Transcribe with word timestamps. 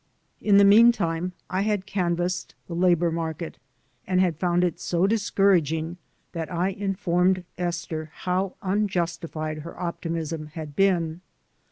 In 0.41 0.57
the 0.57 0.65
mean 0.65 0.91
time 0.91 1.33
I 1.47 1.61
had 1.61 1.85
canvassed 1.85 2.55
the 2.65 2.73
labor 2.73 3.11
market 3.11 3.59
and 4.07 4.19
had 4.19 4.39
found 4.39 4.63
it 4.63 4.79
so 4.79 5.05
discouraging 5.05 5.97
that 6.31 6.51
I 6.51 6.69
informed 6.69 7.43
Esther 7.55 8.09
how 8.11 8.55
unjustified 8.63 9.59
her 9.59 9.79
optimism 9.79 10.47
had 10.57 10.75
been. 10.75 11.21